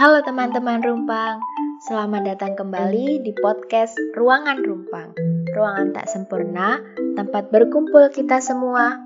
Halo 0.00 0.24
teman-teman 0.24 0.80
Rumpang, 0.80 1.44
selamat 1.84 2.24
datang 2.24 2.56
kembali 2.56 3.20
di 3.20 3.36
podcast 3.36 3.92
Ruangan 4.16 4.64
Rumpang. 4.64 5.12
Ruangan 5.52 5.92
tak 5.92 6.08
sempurna, 6.08 6.80
tempat 7.20 7.52
berkumpul 7.52 8.08
kita 8.08 8.40
semua. 8.40 8.96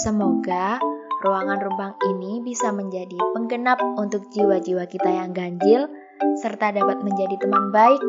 Semoga 0.00 0.80
ruangan 1.20 1.60
Rumpang 1.60 2.00
ini 2.08 2.40
bisa 2.40 2.72
menjadi 2.72 3.20
penggenap 3.36 3.76
untuk 4.00 4.24
jiwa-jiwa 4.32 4.88
kita 4.88 5.12
yang 5.12 5.36
ganjil, 5.36 5.92
serta 6.40 6.72
dapat 6.72 7.04
menjadi 7.04 7.44
teman 7.44 7.68
baik 7.68 8.00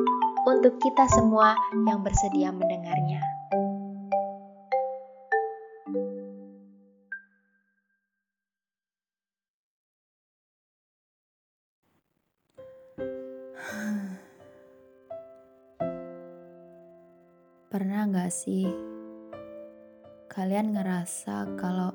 untuk 0.48 0.80
kita 0.80 1.12
semua 1.12 1.60
yang 1.84 2.00
bersedia 2.00 2.56
mendengarnya. 2.56 3.35
Pernah 17.76 18.08
gak 18.08 18.32
sih 18.32 18.72
kalian 20.32 20.80
ngerasa 20.80 21.60
kalau 21.60 21.92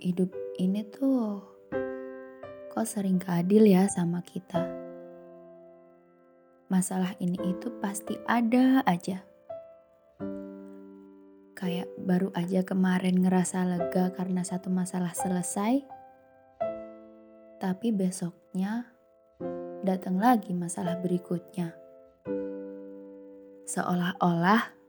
hidup 0.00 0.32
ini 0.56 0.80
tuh 0.88 1.44
kok 2.72 2.88
sering 2.88 3.20
gak 3.20 3.44
adil 3.44 3.68
ya 3.68 3.84
sama 3.84 4.24
kita? 4.24 4.64
Masalah 6.72 7.12
ini 7.20 7.36
itu 7.36 7.68
pasti 7.84 8.16
ada 8.24 8.80
aja. 8.88 9.20
Kayak 11.52 11.92
baru 12.00 12.32
aja 12.32 12.64
kemarin 12.64 13.20
ngerasa 13.20 13.68
lega 13.68 14.16
karena 14.16 14.40
satu 14.40 14.72
masalah 14.72 15.12
selesai, 15.12 15.84
tapi 17.60 17.92
besoknya 17.92 18.88
datang 19.84 20.16
lagi 20.16 20.56
masalah 20.56 20.96
berikutnya. 20.96 21.76
Seolah-olah 23.68 24.79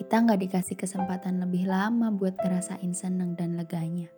kita 0.00 0.16
nggak 0.16 0.40
dikasih 0.48 0.80
kesempatan 0.80 1.44
lebih 1.44 1.68
lama 1.68 2.08
buat 2.08 2.32
ngerasain 2.40 2.96
seneng 2.96 3.36
dan 3.36 3.60
leganya. 3.60 4.08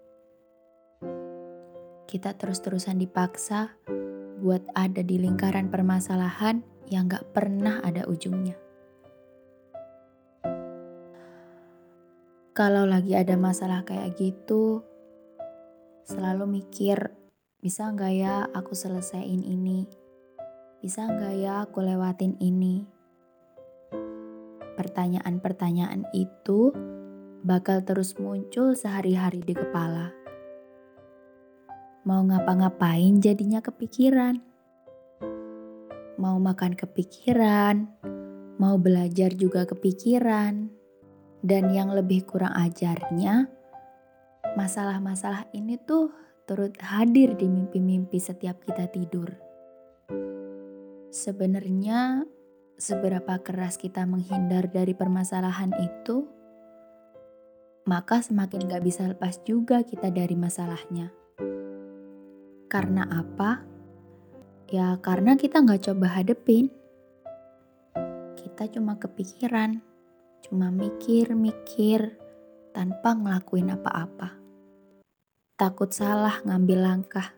Kita 2.06 2.38
terus-terusan 2.38 3.02
dipaksa 3.02 3.74
buat 4.38 4.62
ada 4.78 5.02
di 5.02 5.18
lingkaran 5.18 5.74
permasalahan 5.74 6.62
yang 6.86 7.10
gak 7.10 7.34
pernah 7.34 7.82
ada 7.82 8.06
ujungnya. 8.06 8.54
Kalau 12.54 12.86
lagi 12.86 13.18
ada 13.18 13.34
masalah 13.34 13.82
kayak 13.82 14.14
gitu, 14.14 14.86
selalu 16.06 16.62
mikir, 16.62 17.10
bisa 17.58 17.90
nggak 17.90 18.12
ya 18.14 18.46
aku 18.54 18.78
selesaiin 18.78 19.42
ini? 19.42 19.90
Bisa 20.78 21.10
nggak 21.10 21.34
ya 21.42 21.66
aku 21.66 21.82
lewatin 21.82 22.38
ini? 22.38 23.01
Pertanyaan-pertanyaan 24.72 26.08
itu 26.16 26.72
bakal 27.42 27.82
terus 27.82 28.16
muncul 28.16 28.72
sehari-hari 28.72 29.42
di 29.42 29.52
kepala. 29.52 30.14
Mau 32.02 32.22
ngapa-ngapain 32.26 33.18
jadinya 33.22 33.62
kepikiran. 33.62 34.38
Mau 36.18 36.38
makan 36.38 36.74
kepikiran, 36.74 37.86
mau 38.58 38.78
belajar 38.78 39.34
juga 39.34 39.66
kepikiran. 39.66 40.70
Dan 41.42 41.74
yang 41.74 41.90
lebih 41.90 42.22
kurang 42.22 42.54
ajarnya, 42.54 43.50
masalah-masalah 44.54 45.50
ini 45.50 45.74
tuh 45.82 46.14
turut 46.46 46.74
hadir 46.78 47.34
di 47.34 47.50
mimpi-mimpi 47.50 48.22
setiap 48.22 48.62
kita 48.62 48.86
tidur. 48.90 49.30
Sebenarnya 51.10 52.22
seberapa 52.80 53.40
keras 53.40 53.78
kita 53.78 54.04
menghindar 54.04 54.68
dari 54.68 54.92
permasalahan 54.96 55.72
itu, 55.78 56.26
maka 57.86 58.22
semakin 58.22 58.70
gak 58.70 58.84
bisa 58.86 59.06
lepas 59.10 59.42
juga 59.42 59.82
kita 59.82 60.10
dari 60.14 60.38
masalahnya. 60.38 61.10
Karena 62.70 63.04
apa? 63.10 63.62
Ya 64.70 64.96
karena 65.02 65.36
kita 65.36 65.60
gak 65.60 65.92
coba 65.92 66.20
hadepin. 66.20 66.72
Kita 68.38 68.68
cuma 68.72 68.96
kepikiran, 68.96 69.82
cuma 70.46 70.72
mikir-mikir 70.72 72.16
tanpa 72.72 73.12
ngelakuin 73.12 73.74
apa-apa. 73.76 74.40
Takut 75.60 75.92
salah 75.92 76.40
ngambil 76.42 76.78
langkah. 76.82 77.28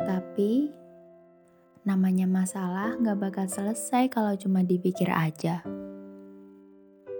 Tapi 0.00 0.79
Namanya 1.80 2.28
masalah 2.28 2.92
gak 3.00 3.16
bakal 3.16 3.46
selesai 3.48 4.12
kalau 4.12 4.36
cuma 4.36 4.60
dipikir 4.60 5.08
aja. 5.08 5.64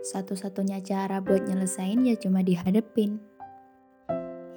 Satu-satunya 0.00 0.84
cara 0.84 1.24
buat 1.24 1.48
nyelesain 1.48 2.04
ya 2.04 2.16
cuma 2.20 2.44
dihadepin. 2.44 3.20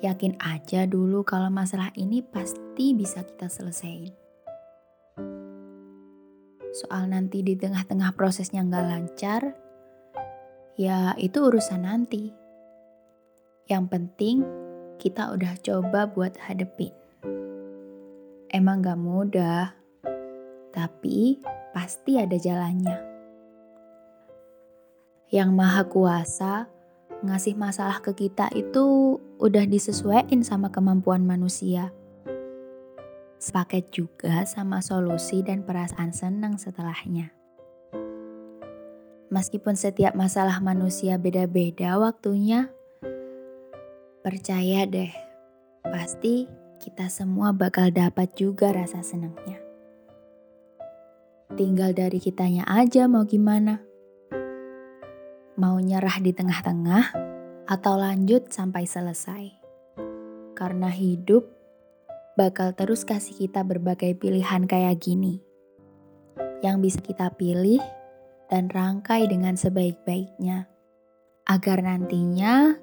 Yakin 0.03 0.35
aja 0.43 0.83
dulu 0.83 1.23
kalau 1.23 1.47
masalah 1.47 1.87
ini 1.95 2.19
pasti 2.19 2.91
bisa 2.91 3.23
kita 3.23 3.47
selesaiin. 3.47 4.11
Soal 6.75 7.07
nanti 7.07 7.39
di 7.39 7.55
tengah-tengah 7.55 8.11
prosesnya 8.17 8.65
gak 8.67 8.83
lancar, 8.83 9.41
ya 10.75 11.15
itu 11.15 11.47
urusan 11.47 11.87
nanti. 11.87 12.35
Yang 13.71 13.85
penting 13.87 14.37
kita 14.99 15.31
udah 15.31 15.55
coba 15.63 16.11
buat 16.11 16.35
hadepin. 16.35 16.91
Emang 18.51 18.83
gak 18.83 18.99
mudah, 18.99 19.82
tapi 20.73 21.37
pasti 21.71 22.17
ada 22.17 22.35
jalannya. 22.35 22.97
Yang 25.29 25.49
Maha 25.53 25.83
Kuasa 25.87 26.53
ngasih 27.23 27.55
masalah 27.55 28.03
ke 28.03 28.11
kita 28.13 28.51
itu 28.51 29.17
udah 29.39 29.63
disesuaikan 29.63 30.43
sama 30.43 30.73
kemampuan 30.73 31.23
manusia. 31.23 31.95
Sepaket 33.39 33.95
juga 33.95 34.43
sama 34.43 34.83
solusi 34.83 35.39
dan 35.39 35.63
perasaan 35.63 36.11
senang 36.11 36.59
setelahnya. 36.59 37.31
Meskipun 39.31 39.73
setiap 39.73 40.13
masalah 40.13 40.61
manusia 40.61 41.17
beda-beda 41.17 41.97
waktunya, 41.97 42.69
percaya 44.21 44.85
deh, 44.85 45.11
pasti 45.81 46.45
kita 46.77 47.09
semua 47.09 47.55
bakal 47.55 47.89
dapat 47.89 48.29
juga 48.37 48.69
rasa 48.75 49.01
senangnya. 49.01 49.62
Tinggal 51.53 51.93
dari 51.93 52.17
kitanya 52.17 52.65
aja 52.65 53.05
mau 53.05 53.29
gimana. 53.29 53.77
Mau 55.53 55.77
nyerah 55.77 56.17
di 56.17 56.33
tengah-tengah 56.33 57.13
atau 57.69 57.93
lanjut 57.93 58.49
sampai 58.49 58.89
selesai. 58.89 59.53
Karena 60.57 60.89
hidup 60.89 61.45
bakal 62.33 62.73
terus 62.73 63.05
kasih 63.05 63.37
kita 63.45 63.61
berbagai 63.61 64.17
pilihan 64.17 64.65
kayak 64.65 64.97
gini. 64.97 65.45
Yang 66.65 66.77
bisa 66.89 66.99
kita 67.05 67.29
pilih 67.37 67.85
dan 68.49 68.73
rangkai 68.73 69.29
dengan 69.29 69.53
sebaik-baiknya. 69.53 70.65
Agar 71.45 71.85
nantinya 71.85 72.81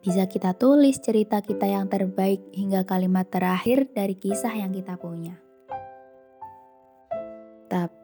bisa 0.00 0.24
kita 0.24 0.56
tulis 0.56 1.04
cerita 1.04 1.44
kita 1.44 1.68
yang 1.68 1.92
terbaik 1.92 2.40
hingga 2.56 2.88
kalimat 2.88 3.28
terakhir 3.28 3.92
dari 3.92 4.16
kisah 4.16 4.56
yang 4.56 4.72
kita 4.72 4.96
punya. 4.96 5.36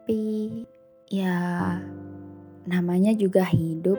Tapi 0.03 0.67
ya 1.07 1.79
namanya 2.67 3.15
juga 3.15 3.47
hidup. 3.47 3.95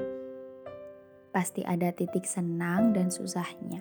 Pasti 1.32 1.64
ada 1.64 1.88
titik 1.96 2.28
senang 2.28 2.92
dan 2.92 3.08
susahnya. 3.08 3.80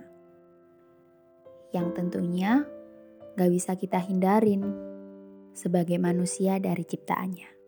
Yang 1.76 2.00
tentunya 2.00 2.64
gak 3.36 3.52
bisa 3.52 3.76
kita 3.76 4.00
hindarin 4.00 4.64
sebagai 5.52 6.00
manusia 6.00 6.64
dari 6.64 6.88
ciptaannya. 6.88 7.63